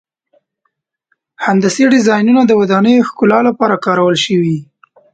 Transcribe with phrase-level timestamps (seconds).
[1.45, 4.57] هندسي ډیزاینونه د ودانیو ښکلا لپاره کارول شوي.